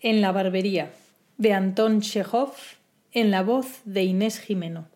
En 0.00 0.20
la 0.20 0.30
barbería, 0.30 0.92
de 1.38 1.54
Anton 1.54 2.00
Chekhov, 2.02 2.52
en 3.10 3.32
la 3.32 3.42
voz 3.42 3.80
de 3.84 4.04
Inés 4.04 4.38
Jimeno. 4.38 4.86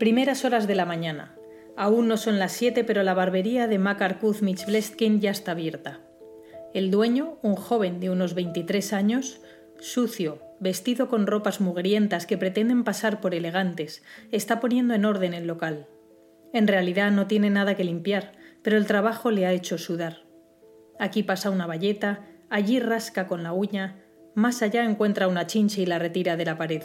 Primeras 0.00 0.44
horas 0.44 0.66
de 0.66 0.74
la 0.74 0.84
mañana. 0.84 1.36
Aún 1.76 2.08
no 2.08 2.16
son 2.16 2.40
las 2.40 2.50
siete, 2.50 2.82
pero 2.82 3.04
la 3.04 3.14
barbería 3.14 3.68
de 3.68 3.78
Makar 3.78 4.18
Kuzmich 4.18 4.66
Blestkin 4.66 5.20
ya 5.20 5.30
está 5.30 5.52
abierta. 5.52 6.00
El 6.74 6.90
dueño, 6.90 7.38
un 7.42 7.54
joven 7.54 8.00
de 8.00 8.10
unos 8.10 8.34
23 8.34 8.92
años, 8.92 9.40
sucio, 9.78 10.42
vestido 10.58 11.08
con 11.08 11.28
ropas 11.28 11.60
mugrientas 11.60 12.26
que 12.26 12.36
pretenden 12.36 12.82
pasar 12.82 13.20
por 13.20 13.36
elegantes, 13.36 14.02
está 14.32 14.58
poniendo 14.58 14.94
en 14.94 15.04
orden 15.04 15.32
el 15.32 15.46
local. 15.46 15.86
En 16.52 16.66
realidad 16.66 17.12
no 17.12 17.28
tiene 17.28 17.50
nada 17.50 17.76
que 17.76 17.84
limpiar, 17.84 18.32
pero 18.62 18.76
el 18.78 18.86
trabajo 18.88 19.30
le 19.30 19.46
ha 19.46 19.52
hecho 19.52 19.78
sudar. 19.78 20.24
Aquí 20.98 21.22
pasa 21.22 21.50
una 21.50 21.68
bayeta, 21.68 22.26
Allí 22.52 22.80
rasca 22.80 23.26
con 23.28 23.42
la 23.42 23.54
uña, 23.54 23.96
más 24.34 24.60
allá 24.60 24.84
encuentra 24.84 25.26
una 25.26 25.46
chincha 25.46 25.80
y 25.80 25.86
la 25.86 25.98
retira 25.98 26.36
de 26.36 26.44
la 26.44 26.58
pared. 26.58 26.82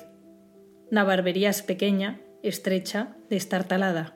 La 0.89 1.03
barbería 1.03 1.49
es 1.49 1.61
pequeña, 1.61 2.21
estrecha, 2.41 3.17
destartalada. 3.29 4.15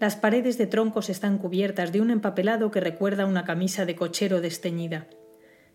Las 0.00 0.16
paredes 0.16 0.56
de 0.56 0.66
troncos 0.66 1.10
están 1.10 1.36
cubiertas 1.36 1.92
de 1.92 2.00
un 2.00 2.10
empapelado 2.10 2.70
que 2.70 2.80
recuerda 2.80 3.26
una 3.26 3.44
camisa 3.44 3.84
de 3.84 3.96
cochero 3.96 4.40
desteñida. 4.40 5.08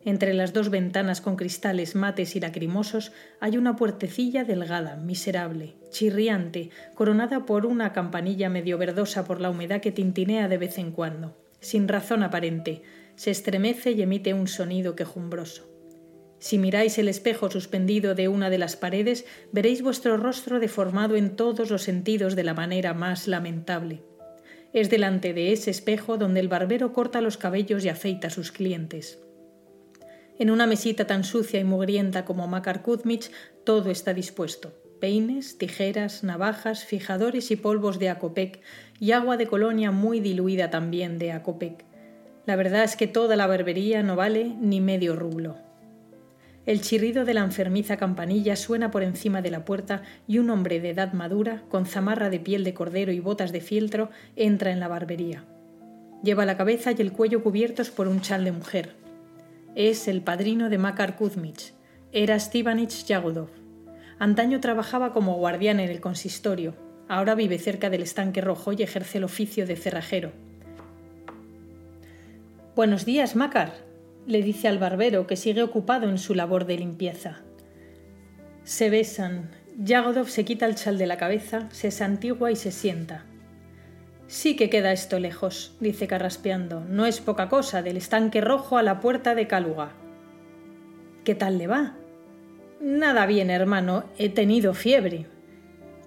Entre 0.03 0.33
las 0.33 0.51
dos 0.51 0.71
ventanas 0.71 1.21
con 1.21 1.35
cristales 1.35 1.93
mates 1.93 2.35
y 2.35 2.39
lacrimosos 2.39 3.11
hay 3.39 3.55
una 3.55 3.75
puertecilla 3.75 4.43
delgada, 4.43 4.95
miserable, 4.95 5.75
chirriante, 5.91 6.71
coronada 6.95 7.45
por 7.45 7.67
una 7.67 7.93
campanilla 7.93 8.49
medio 8.49 8.79
verdosa 8.79 9.25
por 9.25 9.41
la 9.41 9.51
humedad 9.51 9.79
que 9.79 9.91
tintinea 9.91 10.47
de 10.47 10.57
vez 10.57 10.79
en 10.79 10.91
cuando, 10.91 11.37
sin 11.59 11.87
razón 11.87 12.23
aparente, 12.23 12.81
se 13.15 13.31
estremece 13.31 13.91
y 13.91 14.01
emite 14.01 14.33
un 14.33 14.47
sonido 14.47 14.95
quejumbroso. 14.95 15.69
Si 16.39 16.57
miráis 16.57 16.97
el 16.97 17.07
espejo 17.07 17.49
suspendido 17.49 18.15
de 18.15 18.27
una 18.27 18.49
de 18.49 18.57
las 18.57 18.75
paredes, 18.75 19.25
veréis 19.53 19.81
vuestro 19.81 20.17
rostro 20.17 20.59
deformado 20.59 21.15
en 21.15 21.37
todos 21.37 21.69
los 21.69 21.83
sentidos 21.83 22.35
de 22.35 22.43
la 22.43 22.53
manera 22.53 22.93
más 22.93 23.29
lamentable. 23.29 24.03
Es 24.73 24.89
delante 24.89 25.33
de 25.33 25.53
ese 25.53 25.71
espejo 25.71 26.17
donde 26.17 26.41
el 26.41 26.49
barbero 26.49 26.91
corta 26.91 27.21
los 27.21 27.37
cabellos 27.37 27.85
y 27.85 27.89
afeita 27.89 28.27
a 28.27 28.31
sus 28.31 28.51
clientes. 28.51 29.19
En 30.37 30.49
una 30.49 30.67
mesita 30.67 31.05
tan 31.05 31.23
sucia 31.23 31.59
y 31.59 31.63
mugrienta 31.63 32.25
como 32.25 32.47
Makar 32.47 32.81
Kuzmich, 32.81 33.31
todo 33.63 33.91
está 33.91 34.13
dispuesto. 34.13 34.73
Peines, 34.99 35.57
tijeras, 35.57 36.23
navajas, 36.23 36.85
fijadores 36.85 37.51
y 37.51 37.55
polvos 37.55 37.99
de 37.99 38.09
Acopec, 38.09 38.61
y 38.99 39.11
agua 39.11 39.37
de 39.37 39.47
colonia 39.47 39.91
muy 39.91 40.19
diluida 40.19 40.69
también 40.71 41.19
de 41.19 41.31
Acopec. 41.31 41.85
La 42.45 42.55
verdad 42.57 42.83
es 42.83 42.97
que 42.97 43.07
toda 43.07 43.35
la 43.35 43.47
barbería 43.47 44.03
no 44.03 44.15
vale 44.15 44.53
ni 44.59 44.81
medio 44.81 45.15
rublo. 45.15 45.55
El 46.65 46.81
chirrido 46.81 47.25
de 47.25 47.33
la 47.33 47.41
enfermiza 47.41 47.97
campanilla 47.97 48.55
suena 48.55 48.89
por 48.89 49.03
encima 49.03 49.41
de 49.41 49.51
la 49.51 49.65
puerta 49.65 50.03
y 50.27 50.39
un 50.39 50.49
hombre 50.49 50.79
de 50.79 50.91
edad 50.91 51.13
madura, 51.13 51.63
con 51.69 51.85
zamarra 51.85 52.29
de 52.29 52.39
piel 52.39 52.63
de 52.63 52.73
cordero 52.73 53.11
y 53.11 53.19
botas 53.19 53.51
de 53.51 53.59
fieltro, 53.59 54.09
entra 54.35 54.71
en 54.71 54.79
la 54.79 54.87
barbería. 54.87 55.45
Lleva 56.23 56.45
la 56.45 56.55
cabeza 56.55 56.91
y 56.91 57.01
el 57.01 57.11
cuello 57.11 57.43
cubiertos 57.43 57.91
por 57.91 58.07
un 58.07 58.21
chal 58.21 58.45
de 58.45 58.53
mujer. 58.53 58.95
Es 59.75 60.07
el 60.07 60.21
padrino 60.21 60.69
de 60.69 60.77
Makar 60.77 61.17
Kuzmich. 61.17 61.73
Era 62.13 62.39
Stevanich 62.39 63.05
Yagodov. 63.05 63.49
Antaño 64.19 64.61
trabajaba 64.61 65.11
como 65.11 65.35
guardián 65.35 65.81
en 65.81 65.89
el 65.89 65.99
consistorio. 65.99 66.75
Ahora 67.09 67.35
vive 67.35 67.57
cerca 67.57 67.89
del 67.89 68.03
estanque 68.03 68.39
rojo 68.39 68.71
y 68.71 68.83
ejerce 68.83 69.17
el 69.17 69.25
oficio 69.25 69.65
de 69.65 69.75
cerrajero. 69.75 70.31
Buenos 72.75 73.05
días, 73.05 73.35
Macar, 73.35 73.71
le 74.25 74.41
dice 74.41 74.67
al 74.67 74.79
barbero 74.79 75.27
que 75.27 75.35
sigue 75.35 75.61
ocupado 75.61 76.09
en 76.09 76.17
su 76.17 76.33
labor 76.33 76.65
de 76.65 76.79
limpieza. 76.79 77.41
Se 78.63 78.89
besan. 78.89 79.51
Yagodov 79.77 80.27
se 80.27 80.43
quita 80.43 80.65
el 80.65 80.73
chal 80.73 80.97
de 80.97 81.05
la 81.05 81.17
cabeza, 81.17 81.69
se 81.69 81.91
santigua 81.91 82.51
y 82.51 82.55
se 82.55 82.71
sienta. 82.71 83.25
Sí 84.25 84.55
que 84.55 84.71
queda 84.71 84.91
esto 84.91 85.19
lejos, 85.19 85.75
dice 85.81 86.07
carraspeando. 86.07 86.79
No 86.79 87.05
es 87.05 87.21
poca 87.21 87.47
cosa, 87.47 87.83
del 87.83 87.95
estanque 87.95 88.41
rojo 88.41 88.75
a 88.75 88.81
la 88.81 89.01
puerta 89.01 89.35
de 89.35 89.45
Caluga. 89.45 89.91
¿Qué 91.23 91.35
tal 91.35 91.59
le 91.59 91.67
va? 91.67 91.95
Nada 92.81 93.27
bien, 93.27 93.51
hermano. 93.51 94.05
He 94.17 94.29
tenido 94.29 94.73
fiebre. 94.73 95.27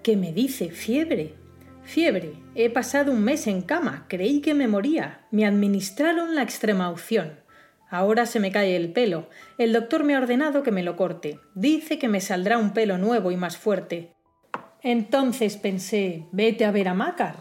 ¿Qué 0.03 0.17
me 0.17 0.33
dice? 0.33 0.71
¿Fiebre? 0.71 1.46
Fiebre. 1.87 2.33
He 2.57 2.69
pasado 2.69 3.13
un 3.13 3.23
mes 3.23 3.47
en 3.47 3.63
cama. 3.63 4.07
Creí 4.09 4.41
que 4.41 4.55
me 4.55 4.67
moría. 4.67 5.27
Me 5.31 5.47
administraron 5.47 6.35
la 6.35 6.43
extrema 6.43 6.91
unción. 6.91 7.39
Ahora 7.89 8.27
se 8.27 8.41
me 8.41 8.51
cae 8.51 8.75
el 8.75 8.93
pelo. 8.93 9.29
El 9.57 9.73
doctor 9.73 10.03
me 10.03 10.17
ha 10.17 10.19
ordenado 10.19 10.65
que 10.65 10.73
me 10.73 10.83
lo 10.83 10.97
corte. 10.97 11.39
Dice 11.55 11.99
que 11.99 12.09
me 12.09 12.21
saldrá 12.21 12.59
un 12.59 12.73
pelo 12.73 12.99
nuevo 12.99 13.31
y 13.31 13.37
más 13.37 13.57
fuerte. 13.57 14.17
Entonces 14.83 15.57
pensé, 15.57 16.27
vete 16.33 16.65
a 16.65 16.73
ver 16.73 16.89
a 16.89 16.95
Mácar. 16.95 17.37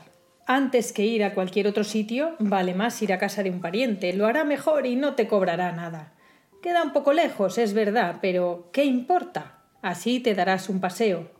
Antes 0.45 0.93
que 0.93 1.03
ir 1.03 1.23
a 1.23 1.33
cualquier 1.33 1.67
otro 1.67 1.83
sitio, 1.83 2.35
vale 2.37 2.75
más 2.75 3.01
ir 3.01 3.13
a 3.13 3.17
casa 3.17 3.41
de 3.41 3.49
un 3.49 3.61
pariente. 3.61 4.13
Lo 4.13 4.27
hará 4.27 4.43
mejor 4.43 4.85
y 4.85 4.95
no 4.95 5.15
te 5.15 5.27
cobrará 5.27 5.71
nada. 5.71 6.13
Queda 6.61 6.83
un 6.83 6.93
poco 6.93 7.13
lejos, 7.13 7.57
es 7.57 7.73
verdad, 7.73 8.19
pero 8.21 8.69
¿qué 8.71 8.85
importa? 8.85 9.63
Así 9.81 10.19
te 10.19 10.35
darás 10.35 10.69
un 10.69 10.79
paseo. 10.79 11.31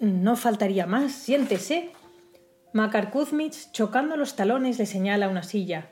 No 0.00 0.36
faltaría 0.36 0.86
más, 0.86 1.12
siéntese. 1.12 1.92
Makar 2.72 3.10
Kuzmich, 3.10 3.72
chocando 3.72 4.16
los 4.16 4.36
talones, 4.36 4.78
le 4.78 4.86
señala 4.86 5.28
una 5.28 5.42
silla. 5.42 5.88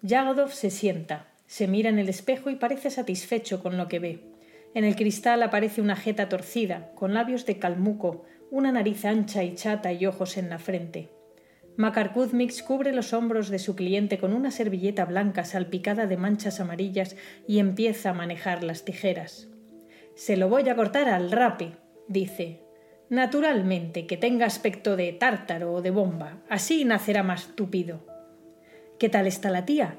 Yagodov 0.00 0.50
se 0.50 0.70
sienta, 0.70 1.26
se 1.46 1.68
mira 1.68 1.90
en 1.90 1.98
el 1.98 2.08
espejo 2.08 2.48
y 2.48 2.56
parece 2.56 2.90
satisfecho 2.90 3.62
con 3.62 3.76
lo 3.76 3.86
que 3.86 3.98
ve. 3.98 4.32
En 4.74 4.84
el 4.84 4.96
cristal 4.96 5.42
aparece 5.42 5.82
una 5.82 5.94
jeta 5.94 6.30
torcida, 6.30 6.90
con 6.94 7.12
labios 7.12 7.44
de 7.44 7.58
calmuco, 7.58 8.24
una 8.50 8.72
nariz 8.72 9.04
ancha 9.04 9.44
y 9.44 9.54
chata 9.56 9.92
y 9.92 10.06
ojos 10.06 10.38
en 10.38 10.48
la 10.48 10.58
frente. 10.58 11.10
Makar 11.76 12.14
Kuzmich 12.14 12.64
cubre 12.64 12.94
los 12.94 13.12
hombros 13.12 13.50
de 13.50 13.58
su 13.58 13.76
cliente 13.76 14.16
con 14.16 14.32
una 14.32 14.50
servilleta 14.50 15.04
blanca 15.04 15.44
salpicada 15.44 16.06
de 16.06 16.16
manchas 16.16 16.60
amarillas 16.60 17.14
y 17.46 17.58
empieza 17.58 18.10
a 18.10 18.14
manejar 18.14 18.64
las 18.64 18.86
tijeras. 18.86 19.48
Se 20.14 20.38
lo 20.38 20.48
voy 20.48 20.66
a 20.70 20.76
cortar 20.76 21.10
al 21.10 21.30
rape, 21.30 21.76
dice, 22.08 22.62
Naturalmente, 23.12 24.06
que 24.06 24.16
tenga 24.16 24.46
aspecto 24.46 24.96
de 24.96 25.12
tártaro 25.12 25.74
o 25.74 25.82
de 25.82 25.90
bomba, 25.90 26.38
así 26.48 26.86
nacerá 26.86 27.22
más 27.22 27.48
tupido. 27.54 28.00
¿Qué 28.98 29.10
tal 29.10 29.26
está 29.26 29.50
la 29.50 29.66
tía? 29.66 29.98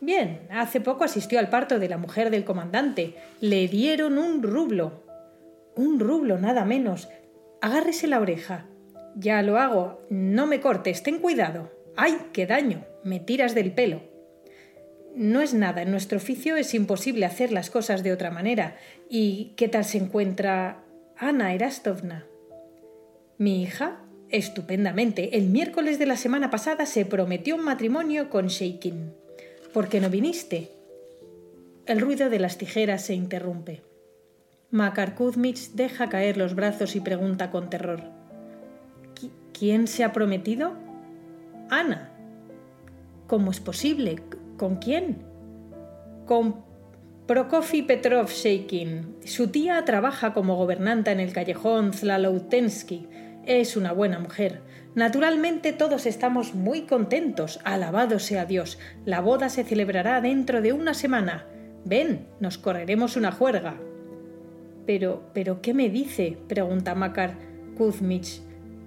Bien, 0.00 0.46
hace 0.48 0.80
poco 0.80 1.02
asistió 1.02 1.40
al 1.40 1.48
parto 1.48 1.80
de 1.80 1.88
la 1.88 1.98
mujer 1.98 2.30
del 2.30 2.44
comandante. 2.44 3.16
Le 3.40 3.66
dieron 3.66 4.18
un 4.18 4.44
rublo. 4.44 5.02
Un 5.74 5.98
rublo, 5.98 6.38
nada 6.38 6.64
menos. 6.64 7.08
Agárrese 7.60 8.06
la 8.06 8.20
oreja. 8.20 8.66
Ya 9.16 9.42
lo 9.42 9.58
hago. 9.58 10.06
No 10.08 10.46
me 10.46 10.60
cortes, 10.60 11.02
ten 11.02 11.18
cuidado. 11.18 11.72
¡Ay, 11.96 12.16
qué 12.32 12.46
daño! 12.46 12.84
Me 13.02 13.18
tiras 13.18 13.56
del 13.56 13.72
pelo. 13.72 14.02
No 15.12 15.40
es 15.40 15.54
nada, 15.54 15.82
en 15.82 15.90
nuestro 15.90 16.18
oficio 16.18 16.54
es 16.54 16.72
imposible 16.72 17.26
hacer 17.26 17.50
las 17.50 17.68
cosas 17.68 18.04
de 18.04 18.12
otra 18.12 18.30
manera. 18.30 18.76
¿Y 19.10 19.54
qué 19.56 19.66
tal 19.66 19.84
se 19.84 19.98
encuentra 19.98 20.84
Ana 21.20 21.52
Erastovna? 21.52 22.26
Mi 23.38 23.60
hija, 23.60 23.98
estupendamente. 24.28 25.36
El 25.36 25.48
miércoles 25.48 25.98
de 25.98 26.06
la 26.06 26.16
semana 26.16 26.48
pasada 26.48 26.86
se 26.86 27.04
prometió 27.04 27.56
un 27.56 27.64
matrimonio 27.64 28.30
con 28.30 28.46
Sheikin. 28.46 29.12
¿Por 29.74 29.88
qué 29.88 30.00
no 30.00 30.10
viniste? 30.10 30.70
El 31.86 32.00
ruido 32.00 32.30
de 32.30 32.38
las 32.38 32.56
tijeras 32.56 33.04
se 33.04 33.14
interrumpe. 33.14 33.82
Makar 34.70 35.16
Kuzmich 35.16 35.72
deja 35.72 36.08
caer 36.08 36.36
los 36.36 36.54
brazos 36.54 36.94
y 36.94 37.00
pregunta 37.00 37.50
con 37.50 37.68
terror. 37.68 38.04
¿Quién 39.52 39.88
se 39.88 40.04
ha 40.04 40.12
prometido? 40.12 40.74
Ana. 41.68 42.12
¿Cómo 43.26 43.50
es 43.50 43.58
posible? 43.58 44.22
¿Con 44.56 44.76
quién? 44.76 45.24
Con 46.26 46.67
Prokofy 47.28 47.82
Petrov 47.82 48.30
Sheikin. 48.30 49.16
Su 49.22 49.48
tía 49.48 49.84
trabaja 49.84 50.32
como 50.32 50.56
gobernanta 50.56 51.12
en 51.12 51.20
el 51.20 51.34
callejón 51.34 51.92
Zlaloutensky 51.92 53.06
es 53.44 53.76
una 53.76 53.92
buena 53.92 54.18
mujer. 54.18 54.62
Naturalmente 54.94 55.74
todos 55.74 56.06
estamos 56.06 56.54
muy 56.54 56.86
contentos. 56.86 57.60
Alabado 57.64 58.18
sea 58.18 58.46
Dios. 58.46 58.78
La 59.04 59.20
boda 59.20 59.50
se 59.50 59.64
celebrará 59.64 60.22
dentro 60.22 60.62
de 60.62 60.72
una 60.72 60.94
semana. 60.94 61.44
Ven, 61.84 62.28
nos 62.40 62.56
correremos 62.56 63.14
una 63.14 63.30
juerga. 63.30 63.76
Pero, 64.86 65.28
pero, 65.34 65.60
¿qué 65.60 65.74
me 65.74 65.90
dice? 65.90 66.38
pregunta 66.48 66.94
Makar 66.94 67.34
Kuzmich, 67.76 68.40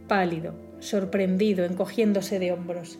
pálido, 0.08 0.56
sorprendido, 0.80 1.64
encogiéndose 1.64 2.40
de 2.40 2.54
hombros. 2.54 2.98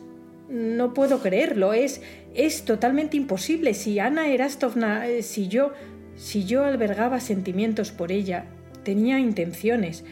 No 0.52 0.92
puedo 0.92 1.20
creerlo, 1.20 1.72
es, 1.72 2.02
es 2.34 2.66
totalmente 2.66 3.16
imposible. 3.16 3.72
Si 3.72 3.98
Ana 3.98 4.28
Erastovna, 4.28 5.08
eh, 5.08 5.22
si 5.22 5.48
yo, 5.48 5.72
si 6.14 6.44
yo 6.44 6.66
albergaba 6.66 7.20
sentimientos 7.20 7.90
por 7.90 8.12
ella, 8.12 8.44
tenía 8.84 9.18
intenciones. 9.18 10.04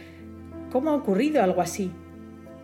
¿Cómo 0.73 0.91
ha 0.91 0.95
ocurrido 0.95 1.43
algo 1.43 1.61
así? 1.61 1.91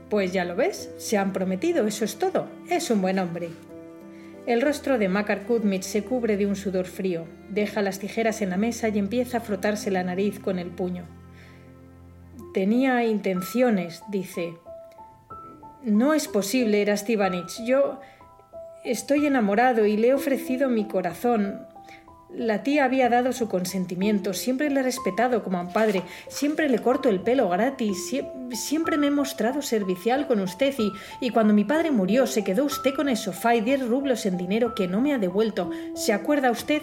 Pues 0.08 0.32
ya 0.32 0.46
lo 0.46 0.56
ves, 0.56 0.90
se 0.96 1.19
han 1.19 1.34
prometido, 1.34 1.87
eso 1.87 2.06
es 2.06 2.17
todo. 2.17 2.49
Es 2.70 2.90
un 2.90 3.02
buen 3.02 3.19
hombre. 3.19 3.50
El 4.46 4.62
rostro 4.62 4.96
de 4.96 5.11
Makar 5.11 5.43
Kudmich 5.43 5.82
se 5.82 6.02
cubre 6.02 6.38
de 6.38 6.46
un 6.46 6.56
sudor 6.56 6.87
frío, 6.87 7.26
deja 7.50 7.82
las 7.82 7.99
tijeras 7.99 8.40
en 8.40 8.49
la 8.49 8.56
mesa 8.56 8.88
y 8.88 8.99
empieza 8.99 9.37
a 9.37 9.40
frotarse 9.43 9.90
la 9.90 10.02
nariz 10.02 10.40
con 10.40 10.58
el 10.58 10.69
puño. 10.70 11.05
Tenía 12.55 13.05
intenciones, 13.05 14.02
dice. 14.08 14.55
No 15.86 16.14
es 16.14 16.26
posible, 16.26 16.82
Erastivanich. 16.82 17.62
Yo 17.64 18.00
estoy 18.82 19.26
enamorado 19.26 19.86
y 19.86 19.96
le 19.96 20.08
he 20.08 20.14
ofrecido 20.14 20.68
mi 20.68 20.88
corazón. 20.88 21.64
La 22.28 22.64
tía 22.64 22.84
había 22.84 23.08
dado 23.08 23.32
su 23.32 23.48
consentimiento, 23.48 24.34
siempre 24.34 24.68
le 24.68 24.80
he 24.80 24.82
respetado 24.82 25.44
como 25.44 25.58
a 25.58 25.60
un 25.60 25.72
padre, 25.72 26.02
siempre 26.26 26.68
le 26.68 26.80
corto 26.80 27.08
el 27.08 27.20
pelo 27.20 27.48
gratis, 27.48 28.12
siempre 28.50 28.96
me 28.96 29.06
he 29.06 29.10
mostrado 29.12 29.62
servicial 29.62 30.26
con 30.26 30.40
usted 30.40 30.74
y, 30.76 30.92
y 31.20 31.30
cuando 31.30 31.54
mi 31.54 31.62
padre 31.62 31.92
murió 31.92 32.26
se 32.26 32.42
quedó 32.42 32.64
usted 32.64 32.92
con 32.92 33.08
el 33.08 33.16
sofá 33.16 33.54
y 33.54 33.60
diez 33.60 33.80
rublos 33.86 34.26
en 34.26 34.36
dinero 34.36 34.74
que 34.74 34.88
no 34.88 35.00
me 35.00 35.14
ha 35.14 35.18
devuelto. 35.18 35.70
¿Se 35.94 36.12
acuerda 36.12 36.50
usted? 36.50 36.82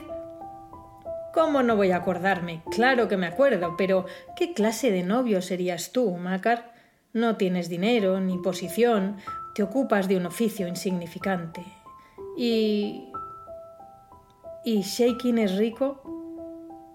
¿Cómo 1.33 1.61
no 1.61 1.75
voy 1.75 1.91
a 1.91 1.97
acordarme? 1.97 2.61
Claro 2.71 3.09
que 3.09 3.17
me 3.17 3.27
acuerdo, 3.27 3.75
pero 3.77 4.05
¿qué 4.37 4.53
clase 4.53 4.91
de 4.91 5.03
novio 5.03 5.41
serías 5.41 5.91
tú, 5.91 6.15
Macar? 6.15 6.72
No 7.13 7.37
tienes 7.37 7.69
dinero 7.69 8.19
ni 8.19 8.39
posición, 8.39 9.17
te 9.53 9.61
ocupas 9.61 10.07
de 10.07 10.17
un 10.17 10.25
oficio 10.25 10.67
insignificante. 10.67 11.63
Y... 12.35 13.11
¿Y 14.65 14.81
Sheikin 14.81 15.37
es 15.37 15.55
rico? 15.57 16.01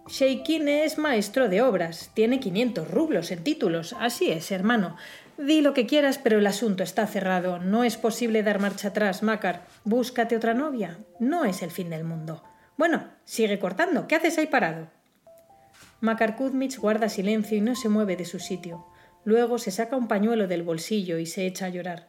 Sheikin 0.08 0.68
es 0.68 0.98
maestro 0.98 1.48
de 1.48 1.62
obras, 1.62 2.10
tiene 2.14 2.40
500 2.40 2.90
rublos 2.90 3.30
en 3.30 3.44
títulos. 3.44 3.94
Así 4.00 4.30
es, 4.30 4.50
hermano. 4.50 4.96
Di 5.36 5.60
lo 5.60 5.72
que 5.72 5.86
quieras, 5.86 6.18
pero 6.18 6.38
el 6.38 6.46
asunto 6.48 6.82
está 6.82 7.06
cerrado. 7.06 7.60
No 7.60 7.84
es 7.84 7.96
posible 7.96 8.42
dar 8.42 8.58
marcha 8.58 8.88
atrás, 8.88 9.22
Makar. 9.22 9.66
Búscate 9.84 10.36
otra 10.36 10.54
novia. 10.54 10.98
No 11.20 11.44
es 11.44 11.62
el 11.62 11.70
fin 11.70 11.90
del 11.90 12.02
mundo. 12.02 12.42
Bueno, 12.76 13.04
sigue 13.24 13.60
cortando. 13.60 14.08
¿Qué 14.08 14.16
haces 14.16 14.36
ahí 14.38 14.48
parado? 14.48 14.88
Makar 16.00 16.34
Kuzmich 16.34 16.78
guarda 16.78 17.08
silencio 17.08 17.56
y 17.56 17.60
no 17.60 17.76
se 17.76 17.88
mueve 17.88 18.16
de 18.16 18.24
su 18.24 18.40
sitio. 18.40 18.86
Luego 19.28 19.58
se 19.58 19.70
saca 19.70 19.94
un 19.94 20.08
pañuelo 20.08 20.46
del 20.46 20.62
bolsillo 20.62 21.18
y 21.18 21.26
se 21.26 21.44
echa 21.44 21.66
a 21.66 21.68
llorar. 21.68 22.08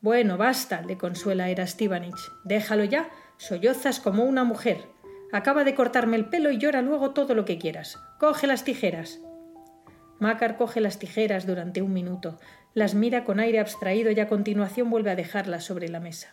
Bueno, 0.00 0.36
basta, 0.36 0.80
le 0.80 0.96
consuela 0.96 1.50
Erastivanich. 1.50 2.20
Déjalo 2.44 2.84
ya. 2.84 3.10
Sollozas 3.36 3.98
como 3.98 4.22
una 4.22 4.44
mujer. 4.44 4.78
Acaba 5.32 5.64
de 5.64 5.74
cortarme 5.74 6.16
el 6.16 6.26
pelo 6.26 6.52
y 6.52 6.58
llora 6.58 6.82
luego 6.82 7.10
todo 7.10 7.34
lo 7.34 7.44
que 7.44 7.58
quieras. 7.58 7.98
Coge 8.20 8.46
las 8.46 8.62
tijeras. 8.62 9.18
Mácar 10.20 10.56
coge 10.56 10.80
las 10.80 11.00
tijeras 11.00 11.48
durante 11.48 11.82
un 11.82 11.92
minuto, 11.92 12.38
las 12.74 12.94
mira 12.94 13.24
con 13.24 13.40
aire 13.40 13.58
abstraído 13.58 14.12
y 14.12 14.20
a 14.20 14.28
continuación 14.28 14.88
vuelve 14.88 15.10
a 15.10 15.16
dejarlas 15.16 15.64
sobre 15.64 15.88
la 15.88 15.98
mesa. 15.98 16.32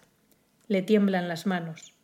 Le 0.67 0.83
tiemblan 0.83 1.27
las 1.27 1.47
manos. 1.47 1.95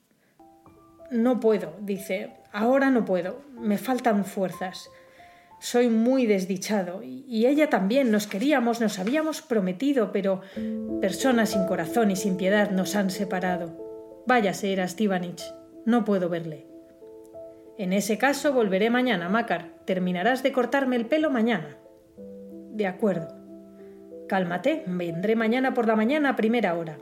No 1.11 1.39
puedo, 1.39 1.75
dice. 1.79 2.33
Ahora 2.51 2.89
no 2.89 3.05
puedo. 3.05 3.43
Me 3.51 3.77
faltan 3.77 4.25
fuerzas. 4.25 4.89
Soy 5.63 5.88
muy 5.88 6.25
desdichado. 6.25 7.00
Y 7.04 7.45
ella 7.45 7.69
también. 7.69 8.12
Nos 8.12 8.27
queríamos, 8.27 8.81
nos 8.81 9.00
habíamos 9.00 9.42
prometido, 9.42 10.12
pero 10.12 10.42
personas 11.00 11.51
sin 11.51 11.65
corazón 11.68 12.12
y 12.12 12.18
sin 12.18 12.36
piedad 12.36 12.71
nos 12.71 12.98
han 12.98 13.10
separado. 13.10 14.24
Váyase, 14.27 14.74
era 14.74 14.86
Stivanich. 14.86 15.42
No 15.86 16.04
puedo 16.04 16.27
verle. 16.27 16.68
En 17.77 17.94
ese 17.94 18.18
caso 18.18 18.51
volveré 18.51 18.89
mañana, 18.89 19.30
Makar. 19.30 19.86
Terminarás 19.86 20.44
de 20.44 20.51
cortarme 20.51 20.98
el 20.98 21.06
pelo 21.06 21.31
mañana. 21.31 21.77
De 22.74 22.86
acuerdo. 22.86 23.30
Cálmate, 24.27 24.83
vendré 24.86 25.38
mañana 25.38 25.74
por 25.74 25.88
la 25.88 25.95
mañana 25.95 26.31
a 26.31 26.36
primera 26.36 26.74
hora. 26.75 26.98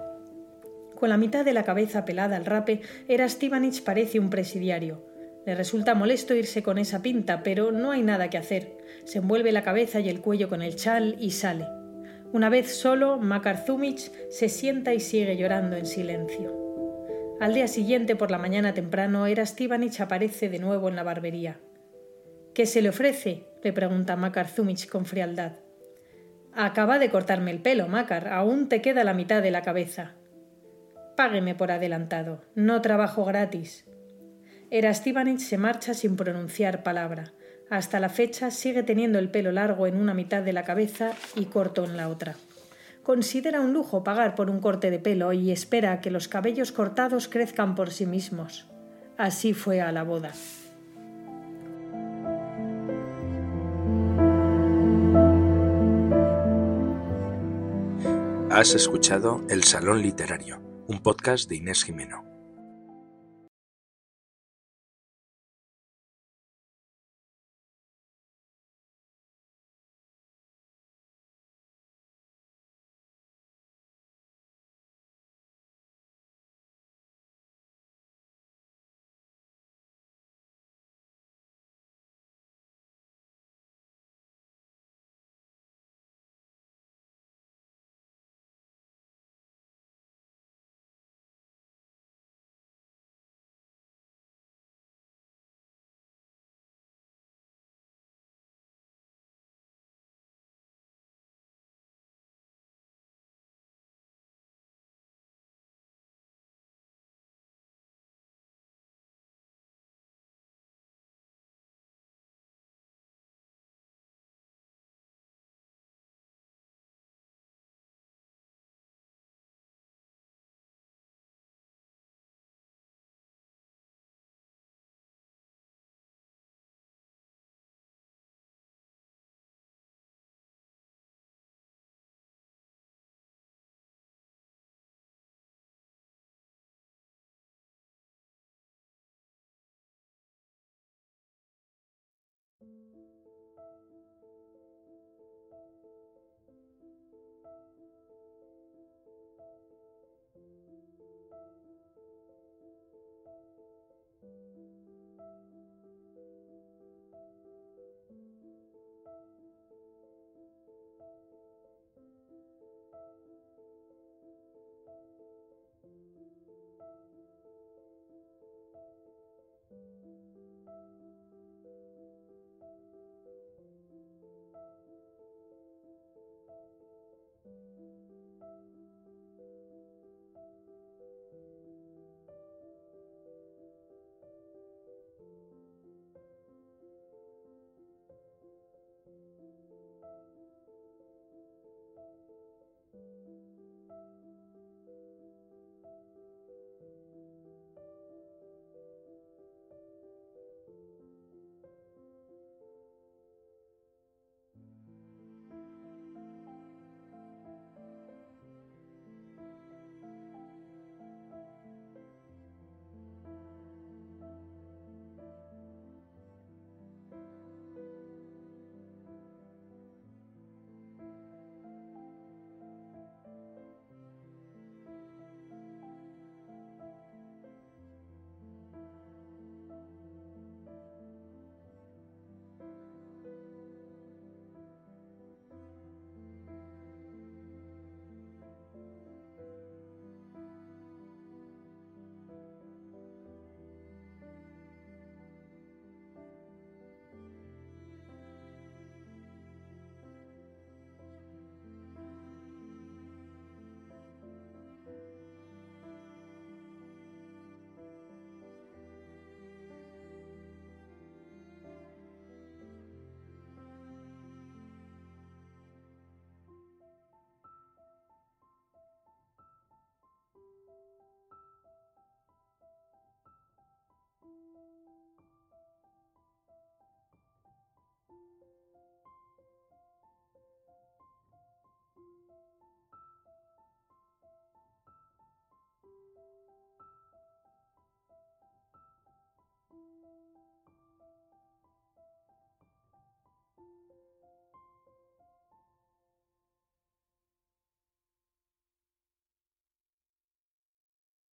Con 0.94 1.10
la 1.10 1.18
mitad 1.18 1.44
de 1.44 1.54
la 1.54 1.64
cabeza 1.64 2.06
pelada 2.06 2.36
al 2.36 2.46
rape, 2.46 2.82
era 3.08 3.28
Stivanich 3.28 3.84
parece 3.84 4.20
un 4.20 4.30
presidiario. 4.30 5.11
Le 5.46 5.56
resulta 5.56 5.96
molesto 5.96 6.36
irse 6.36 6.62
con 6.62 6.78
esa 6.78 7.02
pinta, 7.02 7.42
pero 7.44 7.72
no 7.72 7.92
hay 7.92 8.04
nada 8.04 8.30
que 8.30 8.38
hacer. 8.38 8.78
Se 9.06 9.18
envuelve 9.18 9.52
la 9.52 9.64
cabeza 9.64 10.00
y 10.00 10.10
el 10.10 10.22
cuello 10.22 10.50
con 10.50 10.62
el 10.62 10.76
chal 10.76 11.16
y 11.20 11.32
sale. 11.32 11.68
Una 12.32 12.50
vez 12.50 12.76
solo, 12.76 13.20
Zumich 13.66 14.12
se 14.30 14.50
sienta 14.50 14.94
y 14.94 15.00
sigue 15.00 15.36
llorando 15.36 15.76
en 15.76 15.86
silencio. 15.86 16.58
Al 17.42 17.56
día 17.56 17.68
siguiente, 17.68 18.16
por 18.16 18.30
la 18.30 18.38
mañana 18.38 18.74
temprano, 18.74 19.26
Era 19.26 19.46
Stivanich 19.46 20.00
aparece 20.00 20.48
de 20.48 20.60
nuevo 20.60 20.88
en 20.90 20.96
la 20.96 21.04
barbería. 21.04 21.60
¿Qué 22.54 22.66
se 22.66 22.82
le 22.82 22.90
ofrece? 22.90 23.48
le 23.64 23.74
pregunta 23.74 24.18
Zumich 24.46 24.88
con 24.88 25.06
frialdad. 25.06 25.54
Acaba 26.54 27.00
de 27.00 27.10
cortarme 27.10 27.52
el 27.52 27.62
pelo, 27.62 27.88
Makar. 27.88 28.28
Aún 28.28 28.70
te 28.70 28.82
queda 28.82 29.04
la 29.04 29.14
mitad 29.14 29.42
de 29.42 29.52
la 29.52 29.62
cabeza. 29.62 30.16
Págueme 31.18 31.56
por 31.56 31.72
adelantado. 31.72 32.44
No 32.56 32.82
trabajo 32.82 33.26
gratis. 33.26 33.86
Erastibanich 34.72 35.42
se 35.42 35.58
marcha 35.58 35.94
sin 35.94 36.16
pronunciar 36.16 36.82
palabra. 36.82 37.34
Hasta 37.70 38.00
la 38.00 38.08
fecha 38.08 38.52
sigue 38.52 38.84
teniendo 38.84 39.20
el 39.20 39.30
pelo 39.30 39.52
largo 39.52 39.86
en 39.86 39.98
una 39.98 40.14
mitad 40.14 40.42
de 40.44 40.54
la 40.54 40.64
cabeza 40.64 41.12
y 41.36 41.46
corto 41.46 41.84
en 41.84 41.98
la 41.98 42.08
otra. 42.08 42.36
Considera 43.04 43.60
un 43.60 43.74
lujo 43.74 44.06
pagar 44.06 44.34
por 44.34 44.50
un 44.50 44.62
corte 44.62 44.90
de 44.90 45.00
pelo 45.00 45.34
y 45.34 45.52
espera 45.52 46.00
que 46.00 46.10
los 46.10 46.30
cabellos 46.30 46.72
cortados 46.72 47.28
crezcan 47.28 47.76
por 47.76 47.92
sí 47.92 48.06
mismos. 48.06 48.66
Así 49.18 49.54
fue 49.54 49.82
a 49.82 49.92
la 49.92 50.04
boda. 50.04 50.32
Has 58.50 58.74
escuchado 58.74 59.44
El 59.50 59.66
Salón 59.66 60.02
Literario, 60.02 60.62
un 60.88 61.04
podcast 61.04 61.50
de 61.50 61.58
Inés 61.58 61.84
Jimeno. 61.84 62.31